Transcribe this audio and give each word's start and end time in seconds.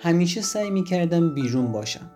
همیشه 0.00 0.40
سعی 0.40 0.70
می‌کردم 0.70 1.34
بیرون 1.34 1.72
باشم. 1.72 2.10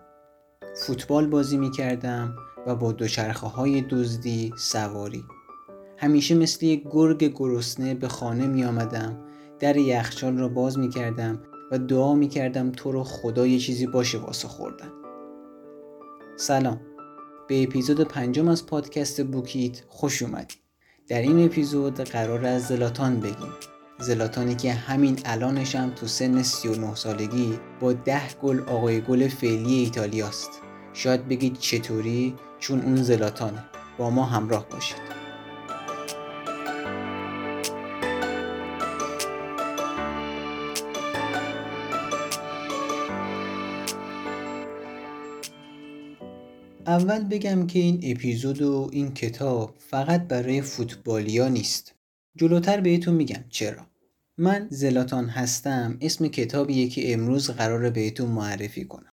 فوتبال 0.75 1.27
بازی 1.27 1.57
می‌کردم 1.57 2.35
و 2.67 2.75
با 2.75 2.91
دوچرخه 2.91 3.47
های 3.47 3.81
دزدی 3.81 4.53
سواری. 4.57 5.23
همیشه 5.97 6.35
مثل 6.35 6.65
یک 6.65 6.83
گرگ 6.91 7.23
گرسنه 7.35 7.93
به 7.93 8.07
خانه 8.07 8.47
می 8.47 8.63
آمدم 8.63 9.17
در 9.59 9.77
یخچال 9.77 10.37
را 10.37 10.47
باز 10.47 10.79
می 10.79 10.89
کردم 10.89 11.39
و 11.71 11.77
دعا 11.77 12.15
می 12.15 12.27
کردم 12.27 12.71
تو 12.71 12.91
رو 12.91 13.03
خدا 13.03 13.47
یه 13.47 13.59
چیزی 13.59 13.87
باشه 13.87 14.17
واسه 14.17 14.47
خوردن. 14.47 14.91
سلام. 16.37 16.81
به 17.47 17.63
اپیزود 17.63 18.01
پنجم 18.01 18.47
از 18.47 18.65
پادکست 18.65 19.23
بوکیت 19.23 19.83
خوش 19.87 20.21
اومدید 20.21 20.57
در 21.07 21.21
این 21.21 21.45
اپیزود 21.45 21.99
قرار 21.99 22.45
از 22.45 22.67
زلاتان 22.67 23.19
بگیم. 23.19 23.53
زلاتانی 23.99 24.55
که 24.55 24.73
همین 24.73 25.19
الانشم 25.25 25.89
تو 25.95 26.07
سن 26.07 26.43
39 26.43 26.95
سالگی 26.95 27.59
با 27.79 27.93
ده 27.93 28.33
گل 28.41 28.59
آقای 28.59 29.01
گل 29.01 29.27
فعلی 29.27 29.73
ایتالیاست 29.73 30.49
شاید 30.93 31.27
بگید 31.27 31.57
چطوری؟ 31.57 32.35
چون 32.59 32.81
اون 32.81 32.95
زلاتانه. 32.95 33.63
با 33.97 34.09
ما 34.09 34.25
همراه 34.25 34.69
باشید. 34.69 35.13
اول 46.87 47.23
بگم 47.23 47.67
که 47.67 47.79
این 47.79 47.99
اپیزود 48.03 48.61
و 48.61 48.89
این 48.91 49.13
کتاب 49.13 49.75
فقط 49.79 50.27
برای 50.27 50.61
فوتبالیا 50.61 51.47
نیست. 51.47 51.92
جلوتر 52.35 52.81
بهتون 52.81 53.13
میگم. 53.13 53.43
چرا؟ 53.49 53.85
من 54.37 54.67
زلاتان 54.69 55.29
هستم. 55.29 55.97
اسم 56.01 56.27
کتابیه 56.27 56.87
که 56.87 57.13
امروز 57.13 57.49
قراره 57.49 57.89
بهتون 57.89 58.29
معرفی 58.29 58.85
کنم. 58.85 59.09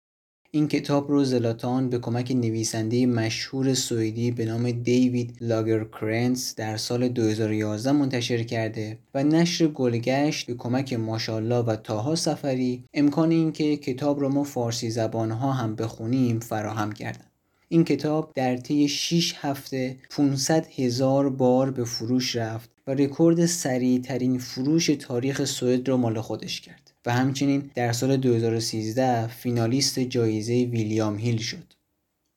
این 0.51 0.67
کتاب 0.67 1.11
رو 1.11 1.23
زلاتان 1.23 1.89
به 1.89 1.99
کمک 1.99 2.31
نویسنده 2.31 3.05
مشهور 3.05 3.73
سوئدی 3.73 4.31
به 4.31 4.45
نام 4.45 4.71
دیوید 4.71 5.37
لاگرکرانتس 5.41 6.55
در 6.55 6.77
سال 6.77 7.07
2011 7.07 7.91
منتشر 7.91 8.43
کرده 8.43 8.97
و 9.13 9.23
نشر 9.23 9.67
گلگشت 9.67 10.47
به 10.47 10.53
کمک 10.53 10.93
ماشالله 10.93 11.55
و 11.55 11.75
طاها 11.75 12.15
صفری 12.15 12.83
امکان 12.93 13.31
اینکه 13.31 13.77
کتاب 13.77 14.19
رو 14.19 14.29
ما 14.29 14.43
فارسی 14.43 14.89
زبانها 14.89 15.51
هم 15.51 15.75
بخونیم 15.75 16.39
فراهم 16.39 16.91
کردن. 16.91 17.25
این 17.69 17.83
کتاب 17.83 18.31
در 18.35 18.57
طی 18.57 18.87
6 18.87 19.33
هفته 19.37 19.97
500 20.09 20.67
هزار 20.75 21.29
بار 21.29 21.71
به 21.71 21.83
فروش 21.83 22.35
رفت 22.35 22.76
و 22.87 22.91
رکورد 22.91 23.45
سریع 23.45 24.01
ترین 24.01 24.37
فروش 24.37 24.85
تاریخ 24.85 25.45
سوئد 25.45 25.89
را 25.89 25.97
مال 25.97 26.21
خودش 26.21 26.61
کرد 26.61 26.91
و 27.05 27.13
همچنین 27.13 27.71
در 27.75 27.91
سال 27.91 28.17
2013 28.17 29.27
فینالیست 29.27 29.99
جایزه 29.99 30.53
ویلیام 30.53 31.17
هیل 31.17 31.37
شد. 31.37 31.73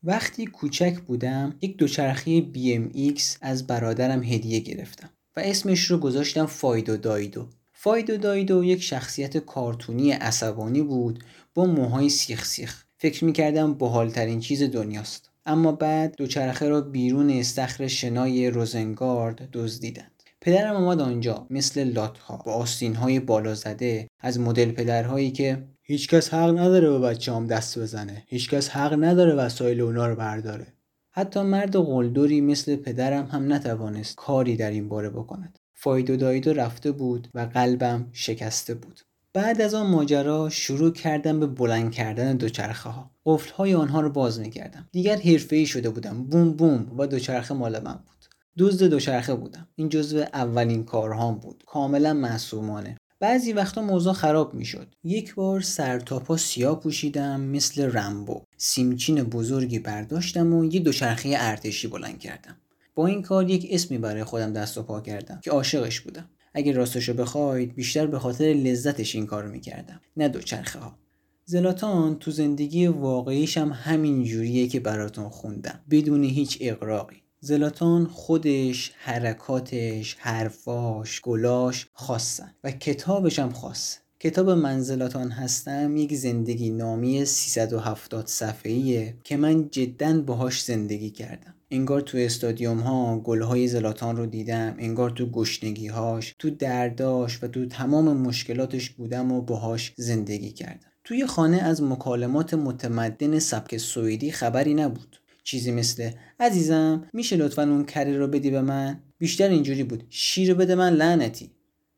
وقتی 0.02 0.46
کوچک 0.46 0.98
بودم 1.06 1.54
یک 1.60 1.76
دوچرخه 1.76 2.40
BMX 2.54 3.22
از 3.40 3.66
برادرم 3.66 4.22
هدیه 4.22 4.60
گرفتم 4.60 5.10
و 5.36 5.40
اسمش 5.40 5.84
رو 5.84 5.98
گذاشتم 5.98 6.46
فایدو 6.46 6.96
دایدو. 6.96 7.46
فایدو 7.72 8.16
دایدو 8.16 8.64
یک 8.64 8.82
شخصیت 8.82 9.36
کارتونی 9.36 10.12
عصبانی 10.12 10.82
بود 10.82 11.24
با 11.54 11.66
موهای 11.66 12.08
سیخ 12.08 12.44
سیخ 12.44 12.84
فکر 12.98 13.24
می‌کردم 13.24 13.74
بحالترین 13.74 14.40
چیز 14.40 14.62
دنیاست 14.62 15.30
اما 15.46 15.72
بعد 15.72 16.16
دوچرخه 16.16 16.68
را 16.68 16.80
بیرون 16.80 17.30
استخر 17.30 17.86
شنای 17.86 18.50
روزنگارد 18.50 19.48
دزدیدند 19.52 20.19
پدرم 20.42 20.77
آمد 20.77 21.00
آنجا 21.00 21.46
مثل 21.50 21.84
لاتها. 21.84 22.42
با 22.46 22.52
آستینهای 22.52 23.20
بالا 23.20 23.55
زده 23.55 24.08
از 24.20 24.41
مدل 24.41 24.70
پدرهایی 24.70 25.30
که 25.30 25.69
هیچکس 25.82 26.34
حق 26.34 26.58
نداره 26.58 26.91
به 26.91 26.98
بچه 26.98 27.32
هم 27.32 27.47
دست 27.47 27.78
بزنه. 27.78 28.24
هیچکس 28.27 28.69
حق 28.69 29.05
نداره 29.05 29.34
وسایل 29.34 29.80
اونا 29.80 30.06
رو 30.06 30.16
برداره. 30.16 30.66
حتی 31.10 31.42
مرد 31.42 31.77
قلدری 31.77 32.41
مثل 32.41 32.76
پدرم 32.76 33.26
هم 33.26 33.53
نتوانست 33.53 34.16
کاری 34.16 34.56
در 34.56 34.70
این 34.70 34.88
باره 34.88 35.10
بکند. 35.10 35.59
فایدو 35.75 36.16
دایدو 36.16 36.53
رفته 36.53 36.93
بود 36.93 37.28
و 37.34 37.41
قلبم 37.41 38.06
شکسته 38.12 38.75
بود. 38.75 39.00
بعد 39.32 39.60
از 39.60 39.75
آن 39.75 39.87
ماجرا 39.87 40.48
شروع 40.48 40.93
کردم 40.93 41.41
به 41.41 41.47
بلند 41.47 41.93
کردن 41.93 42.37
دوچرخه 42.37 42.91
ها 42.91 43.10
قفل 43.26 43.53
های 43.53 43.75
آنها 43.75 44.00
رو 44.00 44.10
باز 44.10 44.41
می‌کردم. 44.41 44.88
دیگر 44.93 45.16
حرفه 45.16 45.56
ای 45.56 45.66
شده 45.66 45.91
بودم. 45.91 46.25
بوم 46.25 46.53
بوم. 46.53 46.98
و 46.98 47.06
دوچرخه 47.06 47.54
مال 47.54 47.82
من 47.82 47.94
بود. 47.94 48.19
دزد 48.59 48.84
دوچرخه 48.84 49.34
بودم. 49.34 49.69
این 49.77 49.88
جزو 49.88 50.19
اولین 50.19 50.84
کارهام 50.84 51.38
بود. 51.38 51.65
کاملا 51.66 52.12
معصومانه. 52.12 52.97
بعضی 53.21 53.53
وقتا 53.53 53.83
موضوع 53.83 54.12
خراب 54.12 54.55
می‌شد. 54.55 54.94
یک 55.05 55.34
بار 55.34 55.61
سرتاپا 55.61 56.37
سیاه 56.37 56.81
پوشیدم 56.81 57.41
مثل 57.41 57.83
رمبو 57.93 58.43
سیمچین 58.56 59.22
بزرگی 59.22 59.78
برداشتم 59.78 60.55
و 60.55 60.65
یه 60.65 60.81
دوچرخه 60.81 61.34
ارتشی 61.38 61.88
بلند 61.88 62.19
کردم. 62.19 62.56
با 62.94 63.06
این 63.06 63.22
کار 63.22 63.50
یک 63.50 63.66
اسمی 63.71 63.99
برای 63.99 64.25
خودم 64.25 64.53
دست 64.53 64.78
و 64.78 64.82
پا 64.82 65.00
کردم 65.00 65.41
که 65.44 65.50
عاشقش 65.50 66.00
بودم. 66.00 66.31
اگه 66.55 66.72
راستشو 66.72 67.15
بخواید 67.15 67.75
بیشتر 67.75 68.06
به 68.06 68.19
خاطر 68.19 68.44
لذتش 68.44 69.15
این 69.15 69.27
کارو 69.27 69.50
می‌کردم. 69.50 70.00
نه 70.17 70.28
دوچرخه 70.28 70.78
ها 70.78 70.99
زلاتان 71.44 72.19
تو 72.19 72.31
زندگی 72.31 72.87
واقعیش 72.87 73.59
هم 73.59 73.72
همین 73.72 74.25
جوریه 74.25 74.69
که 74.69 74.81
براتون 74.81 75.28
خوندم. 75.28 75.81
بدون 75.91 76.25
هیچ 76.25 76.59
اقراقی 76.61 77.22
زلاتان 77.42 78.06
خودش 78.06 78.92
حرکاتش 78.98 80.16
حرفاش 80.18 81.20
گلاش 81.20 81.86
خاصن 81.92 82.54
و 82.64 82.70
کتابش 82.70 83.38
هم 83.38 83.52
خاص. 83.52 83.96
کتاب 84.18 84.50
منزلاتان 84.50 85.30
هستم 85.30 85.96
یک 85.96 86.14
زندگی 86.14 86.70
نامی 86.70 87.24
370 87.24 88.26
صفحه‌ایه 88.26 89.16
که 89.24 89.36
من 89.36 89.70
جدا 89.70 90.20
باهاش 90.20 90.62
زندگی 90.62 91.10
کردم. 91.10 91.54
انگار 91.70 92.00
تو 92.00 92.18
استادیوم 92.18 92.78
ها 92.78 93.18
گلهای 93.18 93.68
زلاتان 93.68 94.16
رو 94.16 94.26
دیدم 94.26 94.74
انگار 94.78 95.10
تو 95.10 95.26
گشنگی 95.26 95.88
هاش 95.88 96.34
تو 96.38 96.50
درداش 96.50 97.42
و 97.42 97.48
تو 97.48 97.66
تمام 97.66 98.16
مشکلاتش 98.16 98.90
بودم 98.90 99.32
و 99.32 99.40
باهاش 99.40 99.92
زندگی 99.96 100.50
کردم. 100.50 100.90
توی 101.04 101.26
خانه 101.26 101.56
از 101.56 101.82
مکالمات 101.82 102.54
متمدن 102.54 103.38
سبک 103.38 103.76
سوئدی 103.76 104.32
خبری 104.32 104.74
نبود. 104.74 105.19
چیزی 105.44 105.72
مثل 105.72 106.10
عزیزم 106.40 107.08
میشه 107.12 107.36
لطفا 107.36 107.62
اون 107.62 107.84
کره 107.84 108.18
رو 108.18 108.26
بدی 108.26 108.50
به 108.50 108.60
من؟ 108.60 109.00
بیشتر 109.18 109.48
اینجوری 109.48 109.84
بود. 109.84 110.04
شیر 110.10 110.54
بده 110.54 110.74
من 110.74 110.92
لعنتی. 110.92 111.50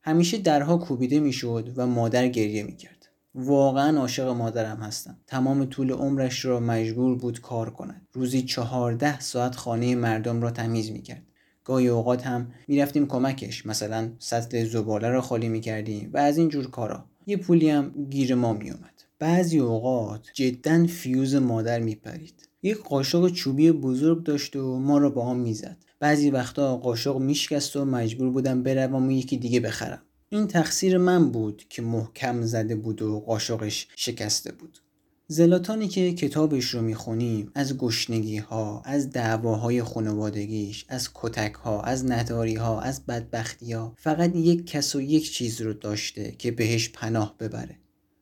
همیشه 0.02 0.38
درها 0.38 0.76
کوبیده 0.76 1.20
می‌شد 1.20 1.72
و 1.76 1.86
مادر 1.86 2.28
گریه 2.28 2.62
می‌کرد. 2.62 3.08
واقعا 3.34 3.98
عاشق 3.98 4.28
مادرم 4.28 4.76
هستم. 4.76 5.18
تمام 5.26 5.64
طول 5.64 5.92
عمرش 5.92 6.44
را 6.44 6.60
مجبور 6.60 7.18
بود 7.18 7.40
کار 7.40 7.70
کند. 7.70 8.06
روزی 8.12 8.42
چهارده 8.42 9.20
ساعت 9.20 9.56
خانه 9.56 9.94
مردم 9.94 10.42
را 10.42 10.50
تمیز 10.50 10.90
می‌کرد. 10.90 11.22
گاهی 11.64 11.88
اوقات 11.88 12.26
هم 12.26 12.52
می‌رفتیم 12.68 13.06
کمکش. 13.06 13.66
مثلا 13.66 14.10
سطل 14.18 14.64
زباله 14.64 15.08
را 15.08 15.20
خالی 15.20 15.48
می‌کردیم 15.48 16.10
و 16.12 16.18
از 16.18 16.38
این 16.38 16.48
جور 16.48 16.70
کارا. 16.70 17.04
یه 17.26 17.36
پولی 17.36 17.70
هم 17.70 18.06
گیر 18.10 18.34
ما 18.34 18.52
میومد 18.52 19.02
بعضی 19.18 19.58
اوقات 19.58 20.26
جدا 20.34 20.86
فیوز 20.86 21.34
مادر 21.34 21.80
میپرید. 21.80 22.48
یک 22.62 22.78
قاشق 22.78 23.28
چوبی 23.28 23.72
بزرگ 23.72 24.24
داشت 24.24 24.56
و 24.56 24.78
ما 24.78 24.98
را 24.98 25.10
با 25.10 25.30
هم 25.30 25.36
می‌زد. 25.36 25.76
بعضی 26.00 26.30
وقتا 26.30 26.76
قاشق 26.76 27.16
میشکست 27.16 27.76
و 27.76 27.84
مجبور 27.84 28.30
بودم 28.30 28.62
بروم 28.62 29.08
و 29.08 29.12
یکی 29.12 29.36
دیگه 29.36 29.60
بخرم. 29.60 30.02
این 30.28 30.46
تقصیر 30.46 30.98
من 30.98 31.30
بود 31.30 31.64
که 31.68 31.82
محکم 31.82 32.42
زده 32.42 32.76
بود 32.76 33.02
و 33.02 33.20
قاشقش 33.20 33.88
شکسته 33.96 34.52
بود. 34.52 34.78
زلاتانی 35.26 35.88
که 35.88 36.12
کتابش 36.12 36.64
رو 36.64 36.82
می‌خونیم 36.82 37.50
از 37.54 37.78
گشنگی 37.78 38.36
ها 38.36 38.82
از 38.84 39.10
دعواهای 39.10 39.82
خانوادگیش 39.82 40.84
از 40.88 41.08
کتک 41.14 41.54
ها 41.54 41.80
از 41.82 42.10
نداری 42.10 42.54
ها 42.54 42.80
از 42.80 43.06
بدبختی 43.06 43.72
ها 43.72 43.94
فقط 43.96 44.36
یک 44.36 44.66
کس 44.66 44.94
و 44.96 45.00
یک 45.00 45.32
چیز 45.32 45.60
رو 45.60 45.72
داشته 45.72 46.32
که 46.38 46.50
بهش 46.50 46.88
پناه 46.88 47.36
ببره. 47.38 47.78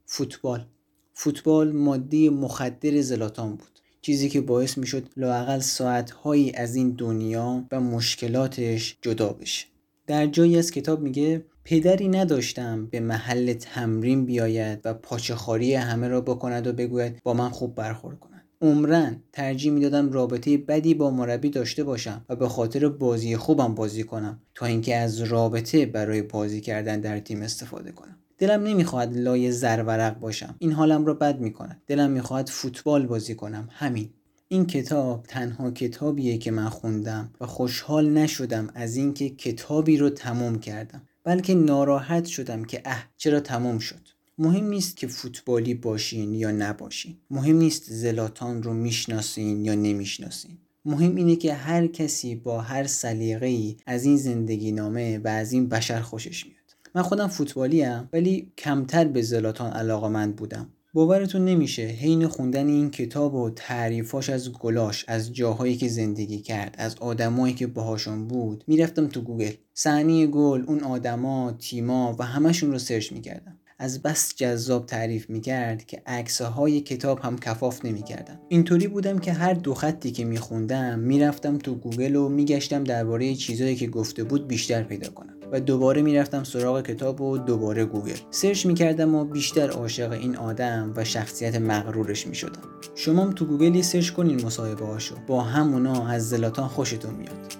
فوتبال. 0.06 0.66
فوتبال 1.14 1.72
مادی 1.72 2.28
مخدر 2.28 3.00
زلاتان 3.00 3.50
بود. 3.50 3.79
چیزی 4.02 4.28
که 4.28 4.40
باعث 4.40 4.78
می‌شد 4.78 5.08
لاقل 5.16 5.58
ساعتهایی 5.58 6.52
از 6.52 6.76
این 6.76 6.90
دنیا 6.90 7.64
و 7.72 7.80
مشکلاتش 7.80 8.98
جدا 9.02 9.32
بشه. 9.32 9.66
در 10.06 10.26
جایی 10.26 10.58
از 10.58 10.70
کتاب 10.70 11.00
میگه 11.00 11.44
پدری 11.64 12.08
نداشتم 12.08 12.86
به 12.86 13.00
محل 13.00 13.52
تمرین 13.52 14.24
بیاید 14.24 14.80
و 14.84 14.94
پاچخاری 14.94 15.74
همه 15.74 16.08
را 16.08 16.20
بکند 16.20 16.66
و 16.66 16.72
بگوید 16.72 17.22
با 17.22 17.34
من 17.34 17.48
خوب 17.48 17.74
برخورد 17.74 18.20
کند 18.20 18.39
عمرن 18.60 19.16
ترجیح 19.32 19.72
می‌دادم 19.72 20.12
رابطه 20.12 20.56
بدی 20.56 20.94
با 20.94 21.10
مربی 21.10 21.50
داشته 21.50 21.84
باشم 21.84 22.24
و 22.28 22.36
به 22.36 22.48
خاطر 22.48 22.88
بازی 22.88 23.36
خوبم 23.36 23.74
بازی 23.74 24.04
کنم 24.04 24.40
تا 24.54 24.66
اینکه 24.66 24.96
از 24.96 25.20
رابطه 25.20 25.86
برای 25.86 26.22
بازی 26.22 26.60
کردن 26.60 27.00
در 27.00 27.18
تیم 27.18 27.42
استفاده 27.42 27.92
کنم. 27.92 28.16
دلم 28.38 28.62
نمی‌خواهد 28.62 29.16
لای 29.16 29.52
زرورق 29.52 30.18
باشم. 30.18 30.54
این 30.58 30.72
حالم 30.72 31.06
را 31.06 31.14
بد 31.14 31.40
می‌کند. 31.40 31.82
دلم 31.86 32.10
می‌خواهد 32.10 32.48
فوتبال 32.48 33.06
بازی 33.06 33.34
کنم. 33.34 33.68
همین. 33.72 34.10
این 34.48 34.66
کتاب 34.66 35.22
تنها 35.28 35.70
کتابیه 35.70 36.38
که 36.38 36.50
من 36.50 36.68
خوندم 36.68 37.30
و 37.40 37.46
خوشحال 37.46 38.10
نشدم 38.10 38.68
از 38.74 38.96
اینکه 38.96 39.30
کتابی 39.30 39.96
رو 39.96 40.10
تمام 40.10 40.58
کردم. 40.58 41.02
بلکه 41.24 41.54
ناراحت 41.54 42.24
شدم 42.24 42.64
که 42.64 42.82
اه 42.84 43.04
چرا 43.16 43.40
تمام 43.40 43.78
شد؟ 43.78 44.09
مهم 44.42 44.68
نیست 44.68 44.96
که 44.96 45.06
فوتبالی 45.06 45.74
باشین 45.74 46.34
یا 46.34 46.50
نباشین. 46.50 47.16
مهم 47.30 47.56
نیست 47.56 47.92
زلاتان 47.92 48.62
رو 48.62 48.74
می‌شناسین 48.74 49.64
یا 49.64 49.74
نمی‌شناسین. 49.74 50.58
مهم 50.84 51.16
اینه 51.16 51.36
که 51.36 51.54
هر 51.54 51.86
کسی 51.86 52.34
با 52.34 52.60
هر 52.60 52.86
سلیقه‌ای 52.86 53.76
از 53.86 54.04
این 54.04 54.16
زندگی 54.16 54.72
نامه 54.72 55.18
و 55.18 55.28
از 55.28 55.52
این 55.52 55.68
بشر 55.68 56.00
خوشش 56.00 56.46
میاد. 56.46 56.56
من 56.94 57.02
خودم 57.02 57.26
فوتبالی 57.26 57.84
ام 57.84 58.08
ولی 58.12 58.52
کمتر 58.58 59.04
به 59.04 59.22
زلاتان 59.22 59.72
علاقمند 59.72 60.36
بودم. 60.36 60.68
باورتون 60.94 61.44
نمیشه 61.44 61.82
حین 61.82 62.26
خوندن 62.26 62.66
این 62.66 62.90
کتاب 62.90 63.34
و 63.34 63.50
تعریفاش 63.50 64.30
از 64.30 64.52
گلاش 64.52 65.04
از 65.08 65.32
جاهایی 65.32 65.76
که 65.76 65.88
زندگی 65.88 66.38
کرد 66.38 66.74
از 66.78 66.96
آدمایی 66.96 67.54
که 67.54 67.66
باهاشون 67.66 68.28
بود. 68.28 68.64
می‌رفتم 68.66 69.06
تو 69.06 69.20
گوگل. 69.20 69.52
صحنه 69.74 70.26
گل 70.26 70.64
اون 70.66 70.80
آدما 70.80 71.56
تیما 71.58 72.16
و 72.18 72.24
همشون 72.24 72.72
رو 72.72 72.78
سرچ 72.78 73.12
می‌کردم. 73.12 73.56
از 73.82 74.02
بس 74.02 74.34
جذاب 74.36 74.86
تعریف 74.86 75.30
می‌کرد 75.30 75.86
که 75.86 76.02
عکس 76.06 76.42
های 76.42 76.80
کتاب 76.80 77.18
هم 77.18 77.38
کفاف 77.38 77.84
نمی‌کرد 77.84 78.40
اینطوری 78.48 78.88
بودم 78.88 79.18
که 79.18 79.32
هر 79.32 79.54
دو 79.54 79.74
خطی 79.74 80.10
که 80.10 80.24
میخوندم 80.24 80.98
می‌رفتم 80.98 81.58
تو 81.58 81.74
گوگل 81.74 82.16
و 82.16 82.28
میگشتم 82.28 82.84
درباره 82.84 83.34
چیزایی 83.34 83.76
که 83.76 83.86
گفته 83.86 84.24
بود 84.24 84.48
بیشتر 84.48 84.82
پیدا 84.82 85.10
کنم. 85.10 85.34
و 85.52 85.60
دوباره 85.60 86.02
می‌رفتم 86.02 86.44
سراغ 86.44 86.82
کتاب 86.82 87.20
و 87.20 87.38
دوباره 87.38 87.84
گوگل. 87.84 88.16
سرچ 88.30 88.66
می‌کردم 88.66 89.14
و 89.14 89.24
بیشتر 89.24 89.70
عاشق 89.70 90.12
این 90.12 90.36
آدم 90.36 90.92
و 90.96 91.04
شخصیت 91.04 91.54
مغرورش 91.54 92.26
می‌شدم. 92.26 92.62
شما 92.94 93.32
تو 93.32 93.44
گوگل 93.44 93.80
سرچ 93.80 94.10
کنین 94.10 94.46
مصاحبه 94.46 94.86
هاشو 94.86 95.14
با 95.26 95.40
همونا 95.40 96.08
از 96.08 96.28
زلاتان 96.28 96.68
خوشتون 96.68 97.14
میاد. 97.14 97.59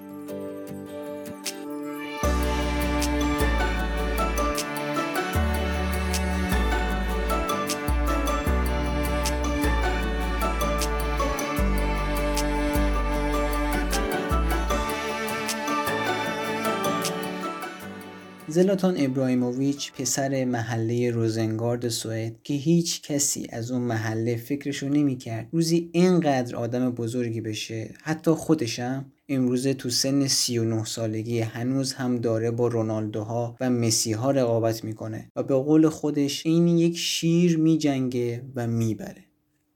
زلاتان 18.51 18.95
ابراهیموویچ 18.99 19.93
پسر 19.93 20.45
محله 20.45 21.11
روزنگارد 21.11 21.89
سوئد 21.89 22.43
که 22.43 22.55
هیچ 22.55 23.03
کسی 23.03 23.47
از 23.51 23.71
اون 23.71 23.83
محله 23.83 24.37
فکرشو 24.37 24.89
نمی‌کرد. 24.89 25.49
روزی 25.53 25.91
اینقدر 25.93 26.57
آدم 26.57 26.91
بزرگی 26.91 27.41
بشه 27.41 27.95
حتی 28.03 28.31
خودشم 28.31 29.05
امروزه 29.29 29.75
تو 29.75 29.91
سن 29.91 30.27
39 30.27 30.85
سالگی 30.85 31.41
هنوز 31.41 31.93
هم 31.93 32.19
داره 32.19 32.51
با 32.51 32.69
رونالدوها 32.69 33.57
و 33.61 33.71
مسی 33.71 34.13
ها 34.13 34.31
رقابت 34.31 34.85
می‌کنه 34.85 35.31
و 35.37 35.43
به 35.43 35.55
قول 35.55 35.89
خودش 35.89 36.47
این 36.47 36.69
یک 36.69 36.99
شیر 36.99 37.59
میجنگه 37.59 38.43
و 38.55 38.67
می‌بره. 38.67 39.30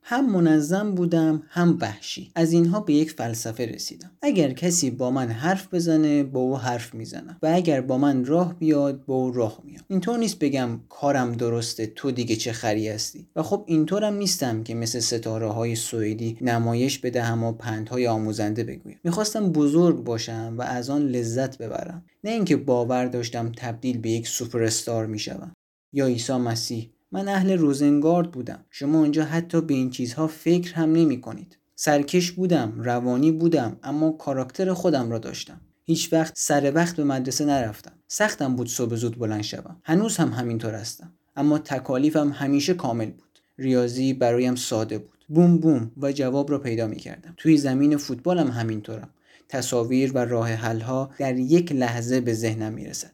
هم 0.07 0.33
منظم 0.33 0.95
بودم 0.95 1.43
هم 1.49 1.79
وحشی. 1.81 2.31
از 2.35 2.53
اینها 2.53 2.81
به 2.81 2.93
یک 2.93 3.11
فلسفه 3.11 3.67
رسیدم. 3.67 4.11
اگر 4.23 4.53
کسی 4.53 4.91
با 4.91 5.11
من 5.11 5.29
حرف 5.29 5.75
بزنه 5.75 6.23
با 6.23 6.41
او 6.41 6.59
حرف 6.59 6.95
می‌زنم. 6.95 7.37
و 7.43 7.51
اگر 7.55 7.81
با 7.81 7.99
من 7.99 8.25
راه 8.25 8.59
بیاد 8.59 9.05
با 9.05 9.15
او 9.15 9.33
راه 9.33 9.61
میام 9.65 9.85
اینطور 9.89 10.19
نیست 10.19 10.39
بگم 10.39 10.81
کارم 10.89 11.33
درسته 11.33 11.87
تو 11.87 12.11
دیگه 12.11 12.37
چه 12.37 12.53
خری 12.53 12.89
هستی. 12.89 13.29
و 13.37 13.43
خب 13.43 13.65
اینطورم 13.67 14.15
نیستم 14.15 14.63
که 14.63 14.75
مثل 14.75 15.01
ستاره 15.01 15.49
های 15.49 15.77
سوئدی 15.77 16.39
نمایش 16.41 16.99
بدهم 16.99 17.45
و 17.45 17.53
پندهای 17.53 18.07
آموزنده 18.07 18.65
بگویم. 18.65 19.01
می‌خواستم 19.05 19.53
بزرگ 19.53 20.05
باشم 20.05 20.55
و 20.59 20.63
از 20.63 20.91
آن 20.91 21.03
لذت 21.03 21.59
ببرم. 21.59 22.05
نه 22.25 22.31
اینکه 22.31 22.57
باور 22.57 23.07
داشتم 23.07 23.53
تبدیل 23.57 23.99
به 23.99 24.11
یک 24.11 24.29
سوپر 24.29 24.63
استار 24.63 25.07
می‌شوم. 25.07 25.53
یا 25.93 26.07
عیسی 26.07 26.33
مسیح. 26.33 26.94
من 27.15 27.29
اهل 27.29 27.53
روزنگارد 27.59 28.31
بودم. 28.31 28.65
شما 28.71 28.99
اونجا 28.99 29.25
حتی 29.25 29.61
به 29.61 29.75
این 29.75 29.91
چیزها 29.91 30.27
فکر 30.27 30.75
هم 30.75 30.93
نمی 30.93 31.21
کنید. 31.21 31.59
سرکش 31.75 32.33
بودم 32.33 32.73
روانی 32.77 33.33
بودم 33.33 33.77
اما 33.83 34.11
کاراکتر 34.11 34.73
خودم 34.73 35.11
را 35.11 35.19
داشتم. 35.19 35.61
هیچ 35.85 36.13
وقت 36.13 36.33
سر 36.37 36.73
وقت 36.75 36.97
به 36.97 37.05
مدرسه 37.05 37.45
نرفتم. 37.45 37.93
سختم 38.09 38.57
بود 38.57 38.69
صبح 38.69 38.95
زود 38.95 39.19
بلند 39.19 39.43
شوم. 39.43 39.77
هنوز 39.85 40.17
هم 40.17 40.29
همینطور 40.29 40.75
هستم. 40.75 41.13
اما 41.37 41.59
تکالیفم 41.59 42.29
همیشه 42.29 42.75
کامل 42.75 43.11
بود. 43.11 43.39
ریاضی 43.59 44.15
برایم 44.15 44.55
ساده 44.55 44.99
بود. 44.99 45.25
بوم 45.29 45.59
بوم 45.59 45.91
و 45.97 46.13
جواب 46.13 46.51
را 46.51 46.59
پیدا 46.59 46.87
می 46.87 46.97
کردم. 46.97 47.35
توی 47.37 47.57
زمین 47.57 47.97
فوتبالم 47.97 48.51
همینطورم. 48.51 49.11
تصاویر 49.49 50.13
و 50.15 50.19
راه 50.19 50.49
حلها 50.49 51.11
در 51.19 51.37
یک 51.37 51.73
لحظه 51.73 52.21
به 52.21 52.35
ذهنم 52.35 52.73
می 52.73 52.87
رسد. 52.87 53.14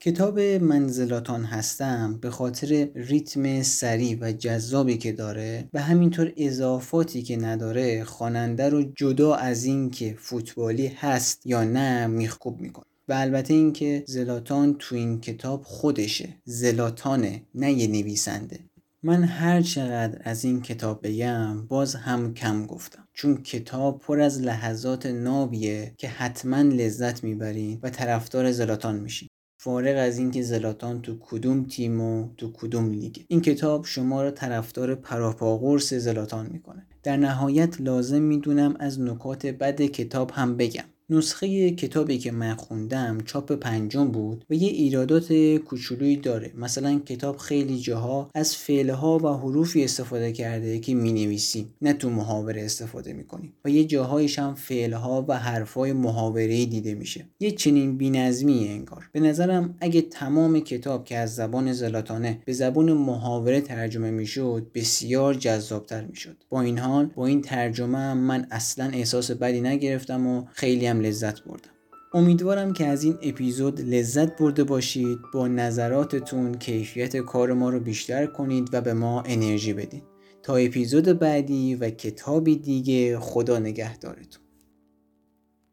کتاب 0.00 0.40
منزلاتان 0.40 1.44
هستم 1.44 2.18
به 2.20 2.30
خاطر 2.30 2.88
ریتم 2.94 3.62
سریع 3.62 4.18
و 4.20 4.32
جذابی 4.32 4.98
که 4.98 5.12
داره 5.12 5.68
و 5.72 5.82
همینطور 5.82 6.32
اضافاتی 6.36 7.22
که 7.22 7.36
نداره 7.36 8.04
خواننده 8.04 8.68
رو 8.68 8.82
جدا 8.82 9.34
از 9.34 9.64
این 9.64 9.90
که 9.90 10.16
فوتبالی 10.18 10.86
هست 10.86 11.46
یا 11.46 11.64
نه 11.64 12.06
میخکوب 12.06 12.60
می‌کنه. 12.60 12.84
و 13.08 13.12
البته 13.12 13.54
اینکه 13.54 14.04
زلاتان 14.06 14.76
تو 14.78 14.94
این 14.94 15.20
کتاب 15.20 15.62
خودشه. 15.62 16.28
زلاتانه 16.44 17.42
نه 17.54 17.72
یه 17.72 17.86
نویسنده. 17.86 18.58
من 19.02 19.24
هر 19.24 19.62
چقدر 19.62 20.20
از 20.24 20.44
این 20.44 20.62
کتاب 20.62 21.00
بگم 21.02 21.66
باز 21.66 21.94
هم 21.94 22.34
کم 22.34 22.66
گفتم. 22.66 23.08
چون 23.12 23.36
کتاب 23.36 23.98
پر 23.98 24.20
از 24.20 24.40
لحظات 24.40 25.06
نابیه 25.06 25.94
که 25.96 26.08
حتما 26.08 26.62
لذت 26.62 27.24
می‌برین 27.24 27.78
و 27.82 27.90
طرفدار 27.90 28.52
زلاتان 28.52 29.00
میشین. 29.00 29.28
فارغ 29.60 29.96
از 29.98 30.18
اینکه 30.18 30.42
زلاتان 30.42 31.02
تو 31.02 31.18
کدوم 31.20 31.64
تیم 31.64 32.00
و 32.00 32.28
تو 32.36 32.52
کدوم 32.52 32.90
لیگ. 32.90 33.16
این 33.28 33.40
کتاب 33.40 33.84
شما 33.84 34.22
را 34.22 34.30
طرفدار 34.30 34.94
پراپاگورس 34.94 35.94
زلاتان 35.94 36.46
می‌کنه. 36.52 36.86
در 37.02 37.16
نهایت 37.16 37.80
لازم 37.80 38.22
می‌دونم 38.22 38.76
از 38.80 39.00
نکات 39.00 39.46
بد 39.46 39.82
کتاب 39.82 40.30
هم 40.30 40.56
بگم. 40.56 40.84
نسخه 41.10 41.70
کتابی 41.70 42.18
که 42.18 42.32
من 42.32 42.54
خوندم 42.54 43.18
چاپ 43.24 43.52
پنجم 43.52 44.08
بود 44.08 44.44
و 44.50 44.54
یه 44.54 44.68
ایرادات 44.68 45.32
کوچولویی 45.56 46.16
داره. 46.16 46.52
مثلا 46.56 46.98
کتاب 46.98 47.36
خیلی 47.36 47.78
جاها 47.78 48.30
از 48.34 48.56
فعلها 48.56 49.18
و 49.18 49.28
حروفی 49.28 49.84
استفاده 49.84 50.32
کرده 50.32 50.78
که 50.78 50.94
می 50.94 51.12
نویسیم 51.12 51.74
نه 51.82 51.92
تو 51.92 52.10
محاوره 52.10 52.64
استفاده 52.64 53.12
می‌کنیم. 53.12 53.52
و 53.64 53.70
یه 53.70 53.84
جاهایش 53.84 54.38
هم 54.38 54.54
فعلها 54.54 55.24
و 55.28 55.38
حرفهای 55.38 55.92
محاوره 55.92 56.66
دیده 56.66 56.94
میشه. 56.94 57.24
یه 57.40 57.50
چنین 57.50 57.96
بینظمی 57.96 58.68
انگار. 58.68 59.08
به 59.12 59.20
نظرم 59.20 59.74
اگه 59.80 60.00
تمام 60.02 60.60
کتاب 60.60 61.04
که 61.04 61.18
از 61.18 61.34
زبان 61.34 61.72
زلاتانه 61.72 62.38
به 62.44 62.52
زبان 62.52 62.92
محاوره 62.92 63.60
ترجمه 63.60 64.10
می‌شد 64.10 64.66
بسیار 64.74 65.34
جذابتر 65.34 66.04
می‌شد. 66.04 66.36
با 66.50 66.60
این 66.60 66.78
حال 66.78 67.06
با 67.06 67.26
این 67.26 67.42
ترجمه 67.42 68.14
من 68.14 68.46
اصلا 68.50 68.90
احساس 68.92 69.30
بدی 69.30 69.60
نگرفتم 69.60 70.26
و 70.26 70.44
خیلی 70.52 70.86
هم 70.86 70.97
لذت 71.00 71.44
بردم. 71.44 71.70
امیدوارم 72.14 72.72
که 72.72 72.86
از 72.86 73.04
این 73.04 73.18
اپیزود 73.22 73.80
لذت 73.80 74.38
برده 74.38 74.64
باشید 74.64 75.18
با 75.34 75.48
نظراتتون 75.48 76.54
کیفیت 76.54 77.16
کار 77.16 77.52
ما 77.52 77.70
رو 77.70 77.80
بیشتر 77.80 78.26
کنید 78.26 78.68
و 78.72 78.80
به 78.80 78.94
ما 78.94 79.22
انرژی 79.26 79.72
بدید 79.72 80.02
تا 80.42 80.56
اپیزود 80.56 81.04
بعدی 81.18 81.74
و 81.74 81.90
کتابی 81.90 82.56
دیگه 82.56 83.18
خدا 83.18 83.58
نگهدارتون. 83.58 84.47